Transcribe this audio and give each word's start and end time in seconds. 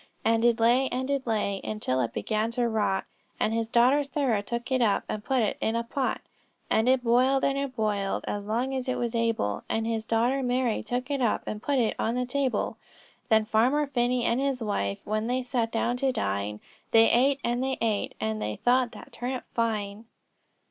'And 0.25 0.43
it 0.43 0.59
lay, 0.59 0.89
and 0.89 1.11
it 1.11 1.27
lay, 1.27 1.61
Until 1.63 2.01
it 2.01 2.11
began 2.11 2.49
to 2.53 2.67
rot; 2.67 3.05
And 3.39 3.53
his 3.53 3.67
daughter 3.67 4.03
Sarah 4.03 4.41
took 4.41 4.71
it 4.71 4.81
up, 4.81 5.03
And 5.07 5.23
put 5.23 5.41
it 5.43 5.57
in 5.61 5.75
a 5.75 5.83
pot. 5.83 6.21
'And 6.71 6.89
it 6.89 7.03
boiled, 7.03 7.45
and 7.45 7.55
it 7.55 7.75
boiled, 7.75 8.25
As 8.27 8.47
long 8.47 8.73
as 8.73 8.89
it 8.89 8.97
was 8.97 9.13
able; 9.13 9.61
And 9.69 9.85
his 9.85 10.03
daughter 10.03 10.41
Mary 10.41 10.81
took 10.81 11.11
it 11.11 11.21
up, 11.21 11.43
And 11.45 11.61
put 11.61 11.77
it 11.77 11.93
on 11.99 12.15
the 12.15 12.25
table. 12.25 12.77
'Then 13.29 13.45
Farmer 13.45 13.85
Phinney 13.85 14.25
and 14.25 14.39
his 14.39 14.63
wife, 14.63 15.01
When 15.03 15.27
they 15.27 15.43
sat 15.43 15.71
down 15.71 15.97
to 15.97 16.11
dine, 16.11 16.61
They 16.89 17.11
ate, 17.11 17.39
and 17.43 17.61
they 17.63 17.77
ate, 17.79 18.15
And 18.19 18.41
they 18.41 18.55
thought 18.55 18.93
that 18.93 19.11
turnip 19.11 19.43
fine.'" 19.53 20.05